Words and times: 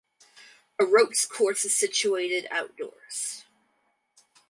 A 0.79 0.83
ropes 0.83 1.27
course 1.27 1.63
is 1.63 1.75
situated 1.77 2.47
outdoors. 2.49 3.45